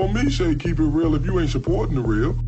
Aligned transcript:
on 0.00 0.12
me, 0.14 0.30
say 0.30 0.54
Keep 0.54 0.80
it 0.80 0.84
real 0.84 1.14
if 1.14 1.24
you 1.24 1.38
ain't 1.40 1.50
supporting 1.50 1.96
the 1.96 2.02
real. 2.02 2.38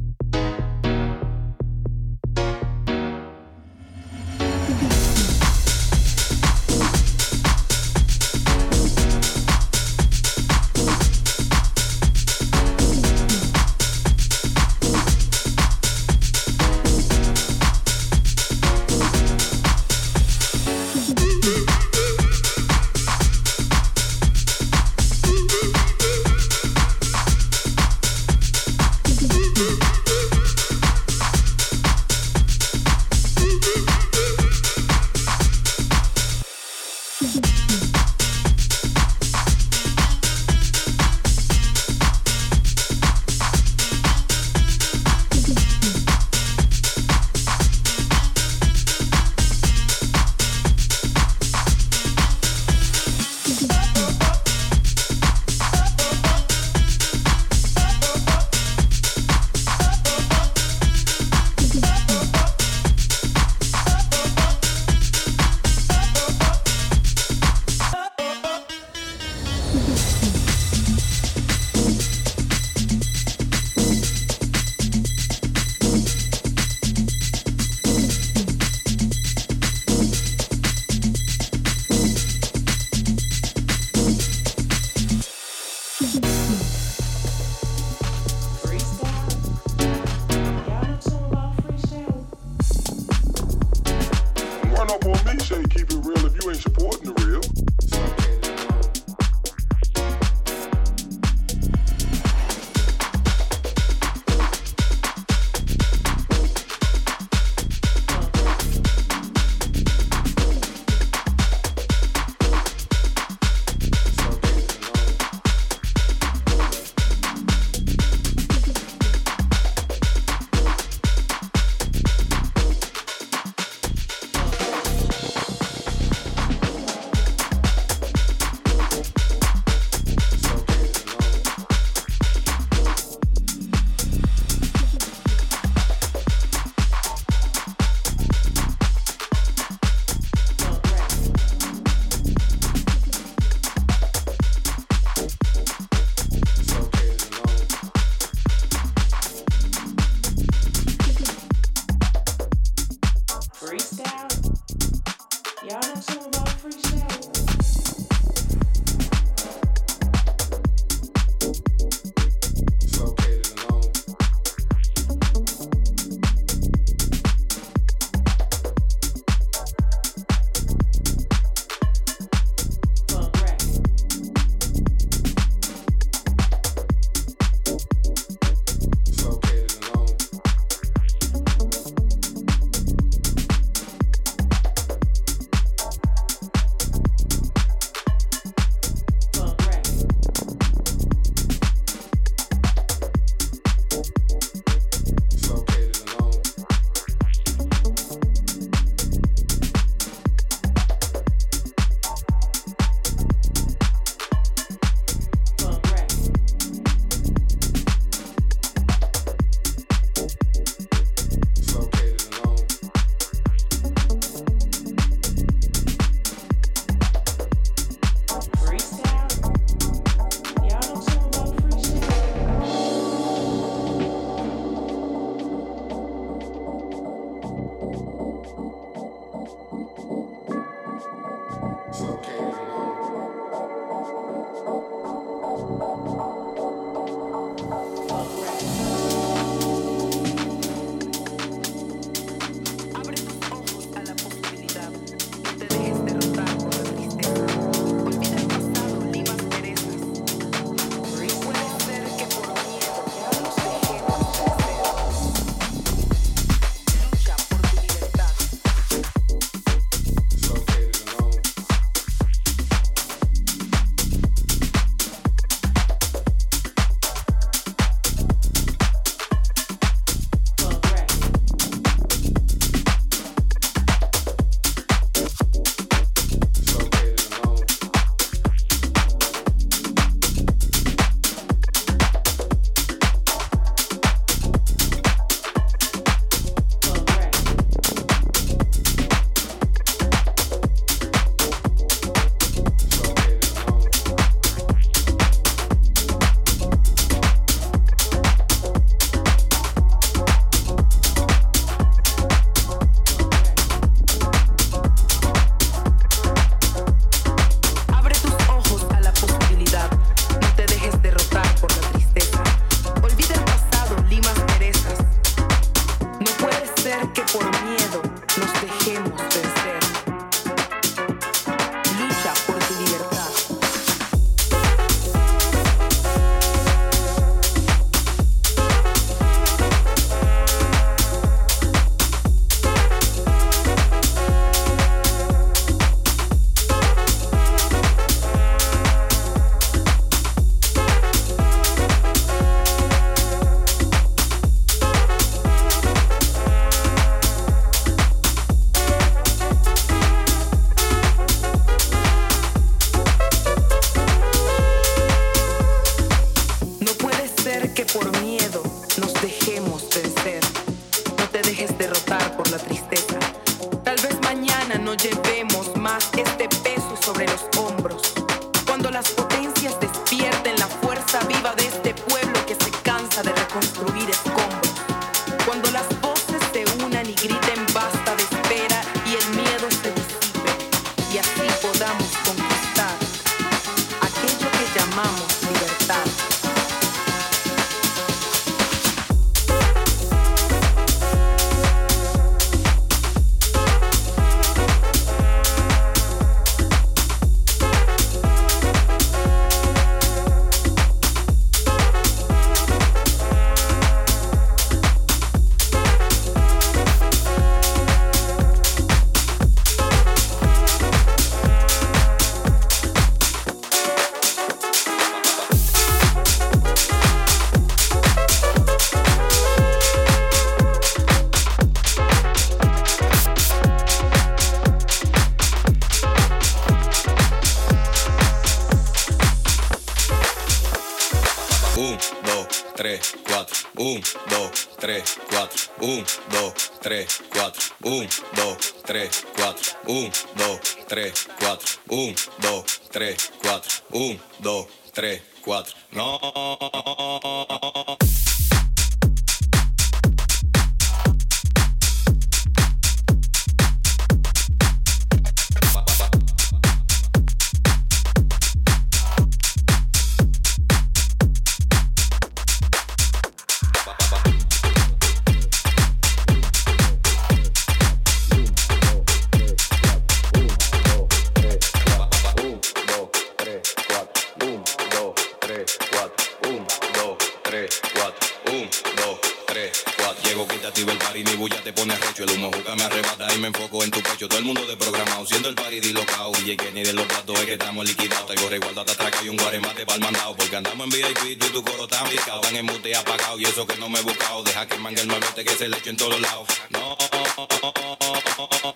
música. 490.53 490.59
Andamos 490.59 490.85
en 490.85 490.91
VIP, 490.91 491.39
tú 491.39 491.47
y 491.47 491.51
tu 491.51 491.65
coro 491.65 491.85
está 491.85 492.05
picado. 492.05 492.41
Están 492.41 492.57
en 492.57 492.67
mute 492.67 492.95
apagado 492.95 493.39
y 493.39 493.45
eso 493.45 493.67
que 493.67 493.77
no 493.77 493.89
me 493.89 494.01
he 494.01 494.03
buscado. 494.03 494.43
Deja 494.43 494.67
que 494.67 494.77
mangue 494.79 495.01
el 495.01 495.09
malote 495.09 495.45
que 495.45 495.55
se 495.55 495.69
le 495.69 495.79
eche 495.79 495.91
en 495.91 495.97
todos 495.97 496.21
lados. 496.21 496.49
No. 496.71 496.97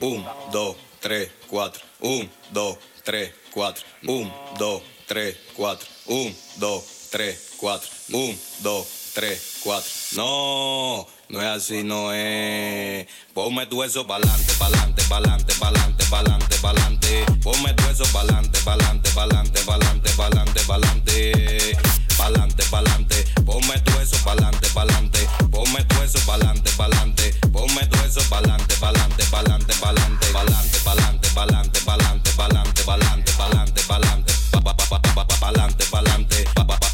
Un, 0.00 0.26
dos, 0.52 0.76
tres, 1.00 1.30
cuatro. 1.48 1.82
Un, 2.00 2.30
dos, 2.50 2.78
tres, 3.04 3.32
cuatro. 3.50 3.84
Un, 4.04 4.32
dos, 4.58 4.82
tres, 5.06 5.36
cuatro. 5.54 5.86
Un, 6.06 6.34
dos, 6.56 6.84
tres, 7.10 7.52
cuatro. 7.56 7.88
Un, 8.12 8.38
dos, 8.60 8.86
tres, 9.14 9.58
cuatro. 9.62 9.90
No 10.12 11.15
es. 11.28 13.06
Ponme 13.34 13.66
tu 13.66 13.82
eso 13.82 14.06
pa'lante, 14.06 14.52
pa'lante, 14.58 15.02
pa'lante, 15.08 15.54
pa'lante, 15.54 16.04
pa'lante, 16.06 16.56
pa'lante. 16.58 17.26
Ponme 17.42 17.74
tu 17.74 17.84
eso 17.88 18.04
pa'lante, 18.12 18.60
pa'lante, 18.64 19.10
pa'lante, 19.10 19.60
pa'lante, 19.62 20.10
pa'lante, 20.16 20.60
pa'lante. 20.66 21.76
Pa'lante, 22.16 22.64
pa'lante. 22.70 23.24
Ponme 23.44 23.78
tu 23.84 23.98
eso 23.98 24.16
pa'lante, 24.24 24.68
pa'lante. 24.70 25.28
Ponme 25.50 25.84
tu 25.84 26.02
eso 26.02 26.18
pa'lante, 26.26 26.70
pa'lante. 26.76 27.34
Ponme 27.52 27.86
tu 27.88 27.98
eso 28.04 28.22
pa'lante, 28.30 28.76
pa'lante, 28.76 29.24
pa'lante, 29.30 29.74
pa'lante, 29.74 30.26
pa'lante, 30.32 30.78
pa'lante, 30.84 31.28
pa'lante, 31.34 31.80
pa'lante, 31.84 32.30
pa'lante, 32.36 32.82
pa'lante, 32.86 33.32
pa'lante, 33.36 33.82
pa'lante, 33.88 35.84
pa'lante, 35.90 36.44
pa'lante, 36.52 36.86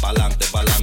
pa'lante, 0.00 0.46
pa'lante. 0.52 0.64
Un, 0.64 0.73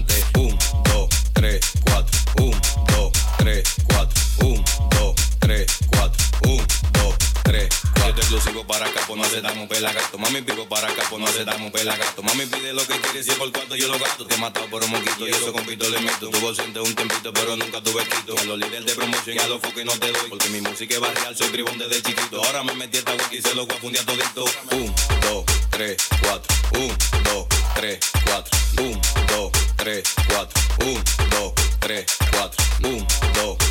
3, 5.51 5.65
4, 5.91 6.25
1, 6.47 6.65
2, 6.93 7.15
3, 7.43 7.69
4. 7.95 8.07
Yo 8.07 8.15
te 8.15 8.21
exclusivo 8.21 8.65
para 8.65 8.85
acá, 8.85 9.01
pues 9.05 9.19
no 9.19 9.67
pelagato. 9.67 10.17
Mami, 10.17 10.41
pico 10.43 10.65
para 10.69 10.87
acá, 10.87 11.03
pues 11.09 11.21
no 11.21 11.27
aceptamos 11.27 11.71
pelagato. 11.71 12.23
Mami, 12.23 12.45
pide 12.45 12.71
lo 12.71 12.87
que 12.87 12.97
quieres, 13.01 13.25
si 13.25 13.31
es 13.33 13.37
por 13.37 13.51
cuarto 13.51 13.75
yo 13.75 13.89
lo 13.89 13.99
gasto. 13.99 14.25
Te 14.25 14.35
he 14.35 14.37
matado 14.37 14.67
por 14.67 14.81
un 14.81 14.91
moquito 14.91 15.27
y 15.27 15.31
eso 15.31 15.51
con 15.51 15.65
pito 15.65 15.89
le 15.89 15.99
meto. 15.99 16.29
Tuvo 16.29 16.55
siente 16.55 16.79
un 16.79 16.95
tempito, 16.95 17.33
pero 17.33 17.57
nunca 17.57 17.83
tuve 17.83 18.01
quito. 18.05 18.33
A 18.39 18.43
los 18.45 18.59
líderes 18.59 18.85
de 18.85 18.95
promoción 18.95 19.35
y 19.35 19.39
a 19.39 19.47
los 19.49 19.59
foques 19.59 19.83
no 19.83 19.91
te 19.91 20.09
doy. 20.13 20.29
Porque 20.29 20.49
mi 20.51 20.61
música 20.61 20.93
es 20.93 21.01
barrial, 21.01 21.35
soy 21.35 21.49
tribón 21.49 21.77
desde 21.77 22.01
chiquito. 22.01 22.41
Ahora 22.45 22.63
me 22.63 22.73
metí 22.75 22.99
esta 22.99 23.13
y 23.29 23.41
se 23.41 23.53
lo 23.53 23.65
voy 23.65 23.75
a 23.75 23.79
fundir 23.81 24.05
todito. 24.05 24.45
1, 24.71 24.95
2, 25.33 25.45
3, 25.71 25.97
4, 26.21 26.55
1, 26.79 26.95
2, 27.25 27.47
3, 27.75 27.99
4, 28.23 28.59
1, 28.79 29.01
2, 29.27 29.51
3, 29.75 30.03
4, 30.25 30.61
1, 30.79 31.01
2, 31.27 31.53
3, 31.89 32.13
4, 32.39 32.61
1, 32.81 33.03
2, 33.41 33.51
3, 33.51 33.57
4, 33.59 33.70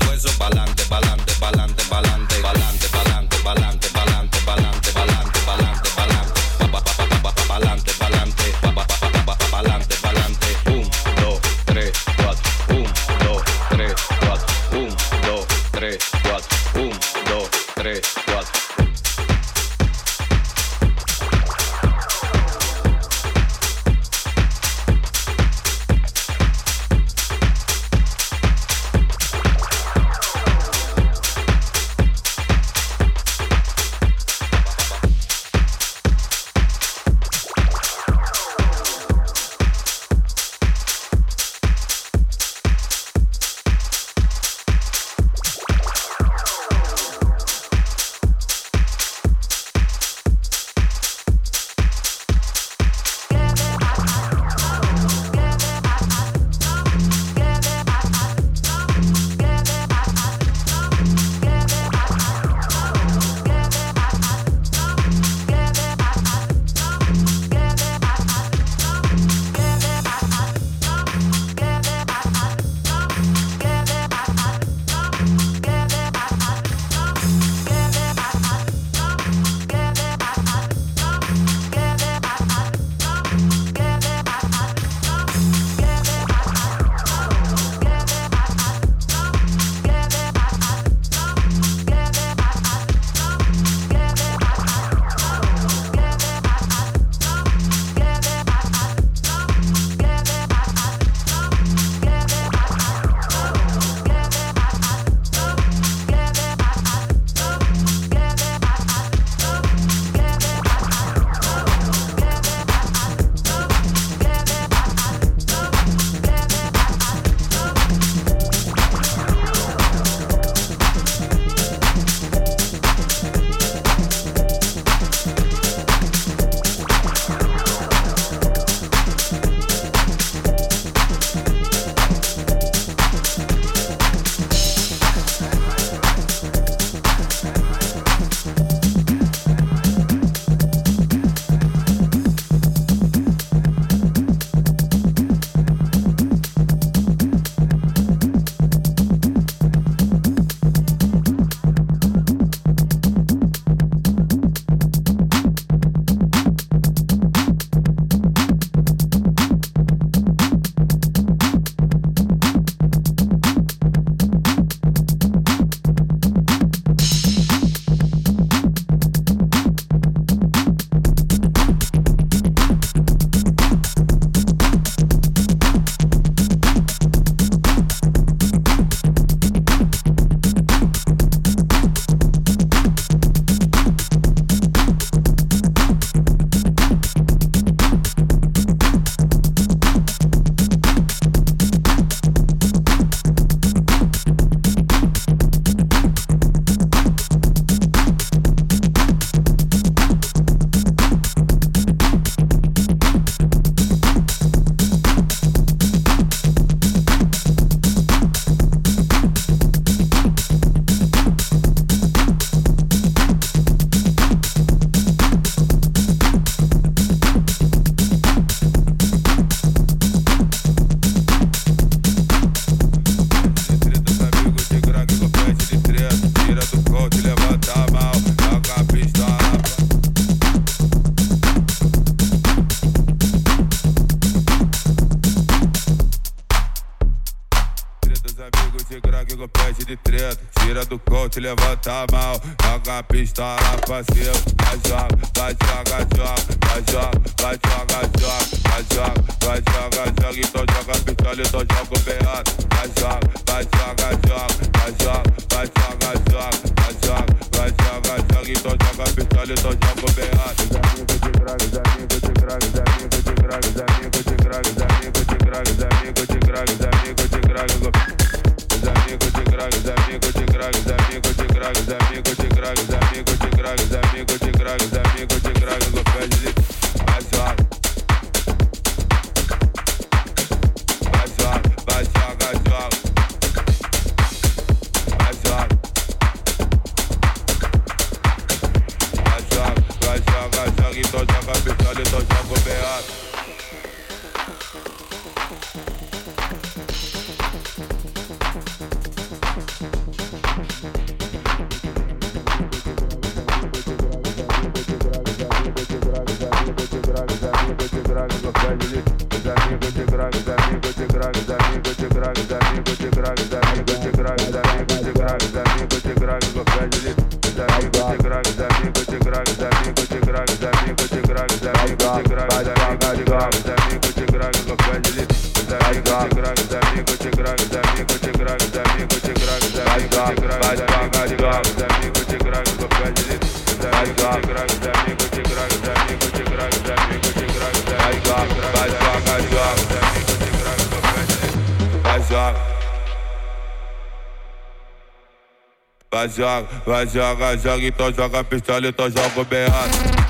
joga, 346.31 346.67
vai 346.85 347.07
joga, 347.07 347.57
joga, 347.57 347.85
então 347.85 348.13
joga 348.13 348.43
pistola, 348.43 348.87
então 348.87 349.09
joga 349.09 349.39
o 349.39 349.45
berrado. 349.45 350.20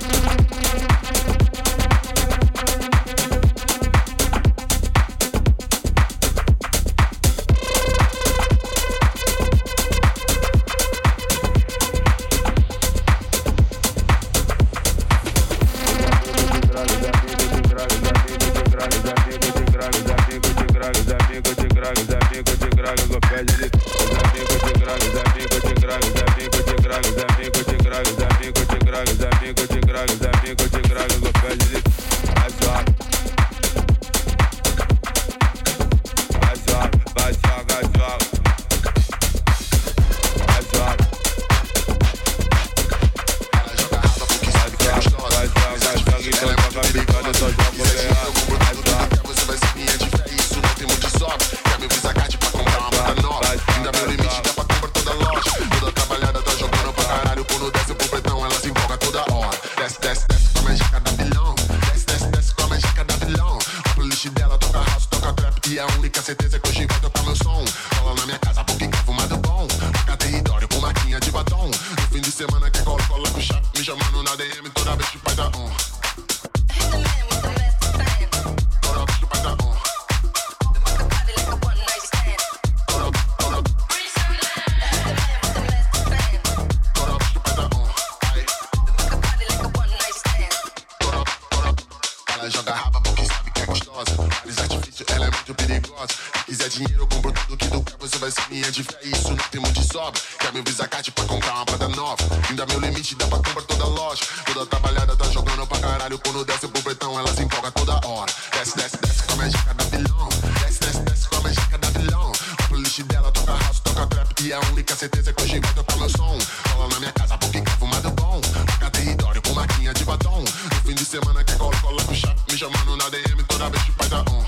porque 93.02 93.26
sabe 93.26 93.52
que 93.52 93.62
é 93.62 93.66
gostosa. 93.66 94.32
Paris 94.52 94.58
artifício, 94.58 95.06
ela 95.10 95.26
é 95.26 95.32
muito 95.32 95.56
perigosa. 95.56 96.08
Se 96.08 96.44
quiser 96.46 96.70
dinheiro, 96.70 97.04
eu 97.04 97.08
compro 97.08 97.32
tudo 97.32 97.58
que 97.58 97.68
tu 97.68 97.84
quer, 97.84 97.98
você 98.00 98.18
vai 98.18 98.32
ser 98.32 98.44
minha 98.50 98.72
de 98.72 98.84
fé. 98.84 99.00
Isso 99.04 99.30
não 99.30 99.38
tem 99.38 99.62
muito 99.62 99.80
de 99.80 99.88
sobra. 99.88 100.22
Quer 100.40 100.54
meu 100.54 100.64
visacate 100.64 101.12
pra 101.12 101.26
comprar 101.26 101.54
uma 101.54 101.66
prada 101.66 101.88
nova? 101.90 102.24
Ainda 102.50 102.66
meu 102.66 102.80
limite 102.80 103.16
dá 103.16 103.28
pra 103.28 103.38
comprar 103.38 103.64
toda 103.64 103.86
loja. 103.86 104.24
Toda 104.46 104.66
trabalhada 104.66 105.16
tá 105.16 105.26
jogando 105.30 105.66
pra 105.68 105.80
caralho. 105.80 106.20
Quando 106.20 106.46
desce 106.46 106.68
pro 106.68 106.82
pretão, 106.82 107.18
ela 107.18 107.34
se 107.34 107.44
empolga 107.44 107.72
toda 107.72 107.94
hora. 108.08 108.32
Desce, 108.52 108.76
desce, 108.76 108.98
desce 108.98 109.24
com 109.24 109.42
a 109.42 109.50
jaca 109.50 109.74
da 109.74 109.84
vilão. 109.86 110.30
Desce, 110.62 110.80
desce, 110.80 111.00
desce 111.02 111.28
com 111.30 111.48
a 111.48 111.52
jaca 111.52 111.78
da 111.78 111.90
vilão 111.90 112.32
playlist 112.72 113.04
dela 113.04 113.32
toca 113.32 113.52
house, 113.52 113.80
toca 113.82 114.08
trap 114.08 114.42
E 114.42 114.54
a 114.54 114.60
única 114.72 114.96
certeza 114.96 115.30
é 115.30 115.34
que 115.34 115.44
hoje 115.44 115.60
vai 115.60 115.84
com 115.84 116.00
meu 116.00 116.10
som. 116.10 116.38
Cola 116.72 116.88
na 116.88 117.00
minha 117.00 117.12
casa 117.12 117.38
porque 117.38 117.62
quer 117.62 117.78
fumar 117.78 118.02
do 118.02 118.12
bom. 118.12 118.40
Toca 118.42 118.90
território 118.92 119.42
com 119.42 119.54
marquinha 119.54 119.94
de 119.94 120.06
batom. 120.06 120.42
No 120.42 120.82
fim 120.86 120.96
de 120.96 121.06
semana 121.06 121.44
quer 121.44 121.58
cola, 121.58 121.76
cola 121.82 122.04
com 122.04 122.14
chá 122.14 122.34
Me 122.50 122.58
chamando 122.58 122.96
na 122.96 123.10
DM 123.10 123.44
toda 123.44 123.70
vez 123.70 123.84
que 123.84 123.92
faz 123.92 124.14
a 124.14 124.22
on 124.22 124.46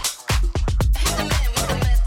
Muito 1.17 2.02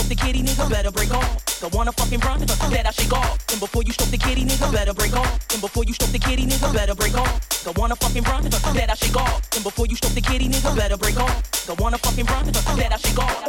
stroke 0.00 0.18
the 0.18 0.24
kitty, 0.24 0.42
nigga, 0.42 0.68
better 0.70 0.90
break 0.90 1.12
off. 1.12 1.62
I 1.62 1.68
wanna 1.76 1.92
fucking 1.92 2.20
run, 2.20 2.40
that 2.40 2.86
I 2.86 2.90
shake 2.90 3.12
off. 3.12 3.38
And 3.50 3.60
before 3.60 3.82
you 3.82 3.92
stroke 3.92 4.10
the 4.10 4.16
kitty, 4.16 4.44
nigga, 4.44 4.72
better 4.72 4.94
break 4.94 5.12
off. 5.14 5.52
And 5.52 5.60
before 5.60 5.84
you 5.84 5.92
stroke 5.92 6.12
the 6.12 6.18
kitty, 6.18 6.46
nigga, 6.46 6.72
better 6.72 6.94
break 6.94 7.14
off. 7.16 7.66
I 7.66 7.70
wanna 7.76 7.96
fucking 7.96 8.22
run, 8.24 8.44
that 8.44 8.90
I 8.90 8.94
shake 8.94 9.16
off. 9.16 9.42
And 9.54 9.64
before 9.64 9.86
you 9.86 9.96
stroke 9.96 10.14
the 10.14 10.20
kitty, 10.20 10.48
nigga, 10.48 10.74
better 10.74 10.96
break 10.96 11.18
off. 11.18 11.68
I 11.68 11.74
wanna 11.74 11.98
fucking 11.98 12.24
run, 12.26 12.46
that 12.46 12.92
I 12.92 12.96
shake 12.96 13.18
off. 13.18 13.44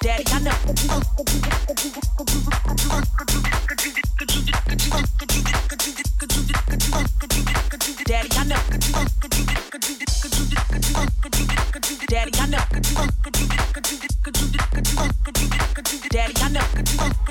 Daddy, 0.00 0.24
I 0.26 0.38
know. 0.40 1.67
daddy, 16.18 16.34
I 16.42 16.48
know. 16.48 17.27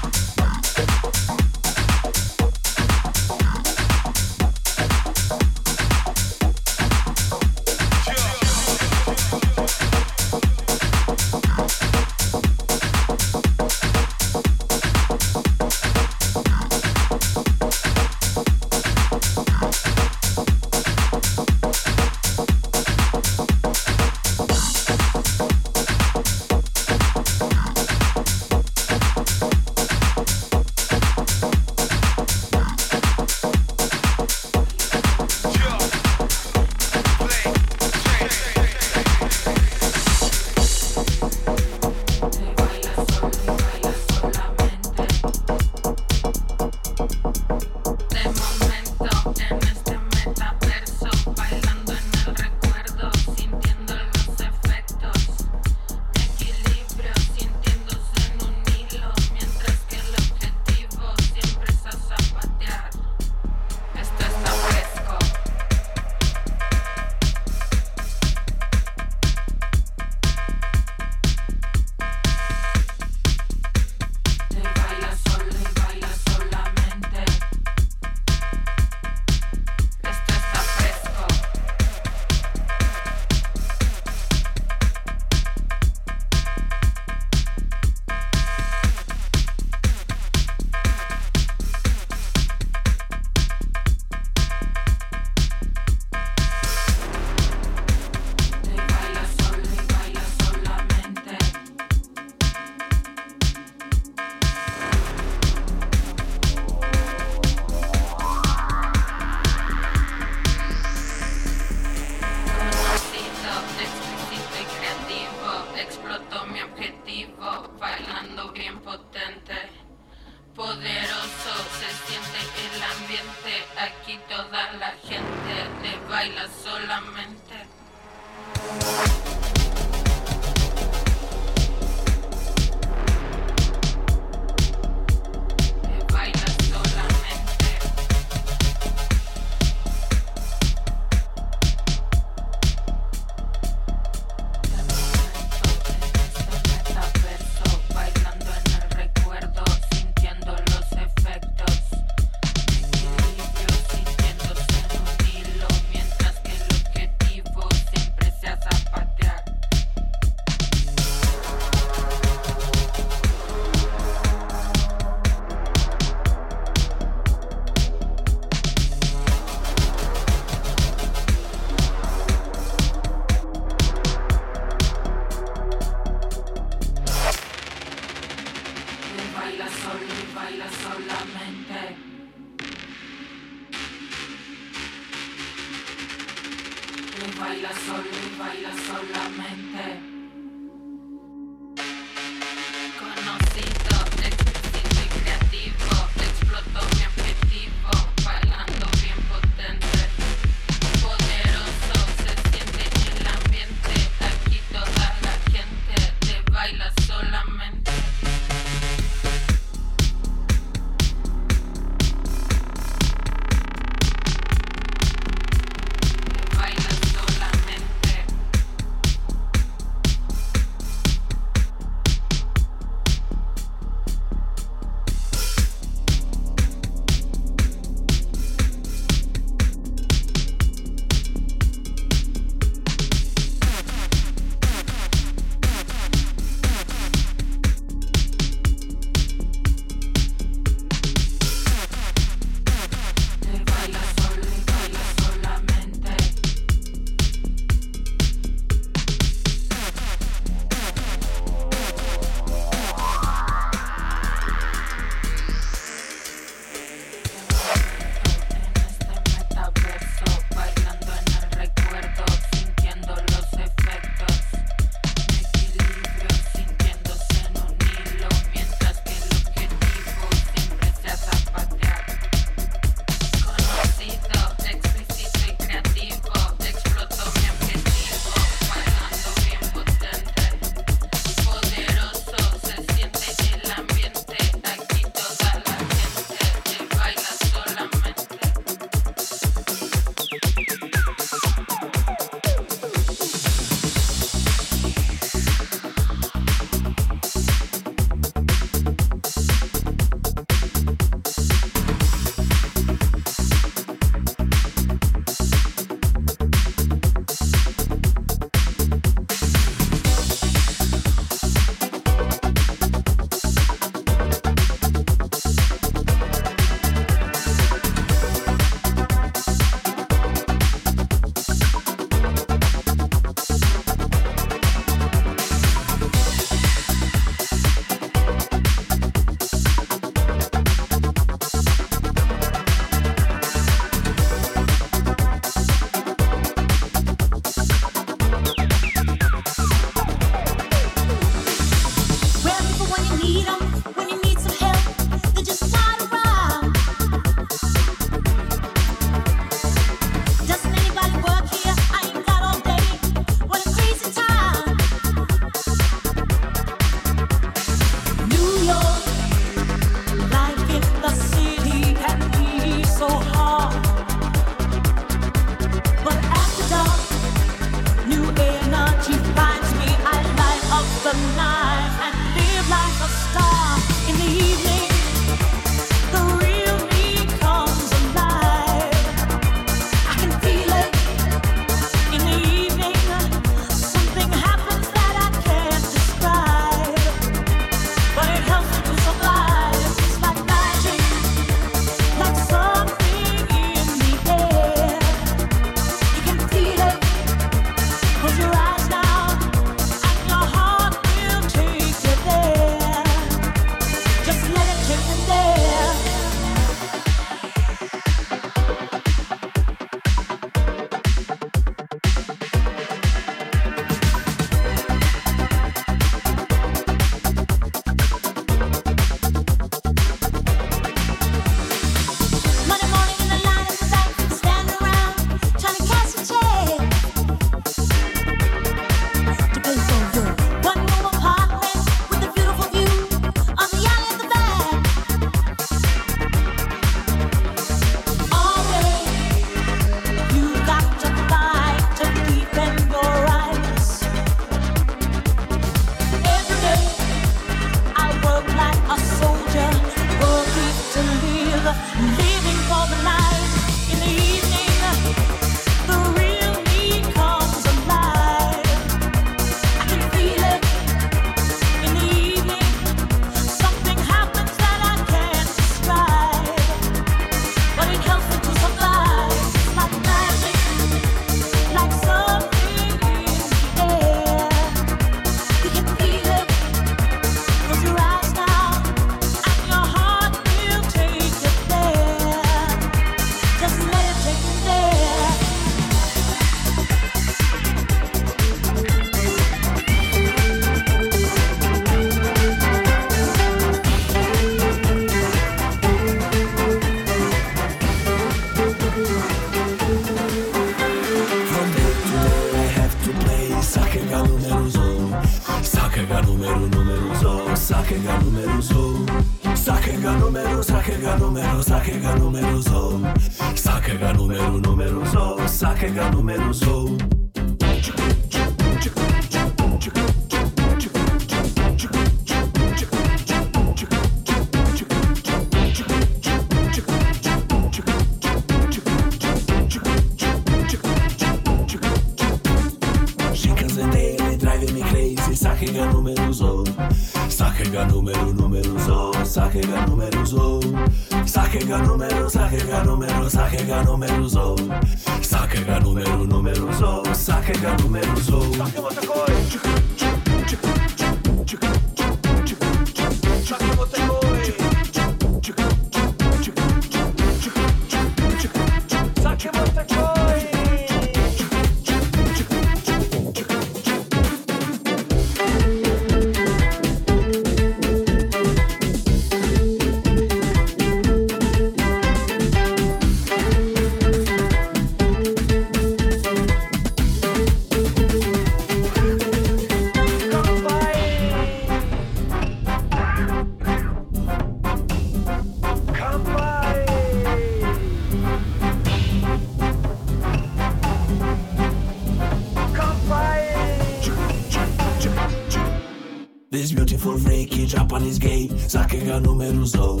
numeru 599.44 599.64
zo 599.66 600.00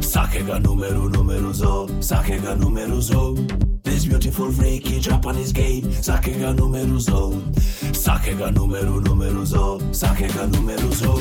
Sakega 0.00 0.58
numeru 0.58 1.08
numeru 1.10 1.52
zo 1.52 1.88
Sakega 2.00 2.54
numeru 2.56 3.00
This 3.82 4.04
beautiful 4.06 4.52
freaky 4.52 5.00
Japanese 5.00 5.52
game 5.52 5.82
Sakega 6.02 6.54
numeru 6.54 6.98
zo 7.00 7.32
Sakega 7.92 8.50
numeru 8.54 9.00
numeru 9.00 9.44
zo 9.44 9.80
Sakega 9.92 10.46
numeru 10.46 10.90
zo 10.92 11.18